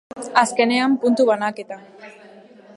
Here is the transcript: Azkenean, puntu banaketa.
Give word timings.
Azkenean, 0.43 0.95
puntu 1.03 1.27
banaketa. 1.31 1.81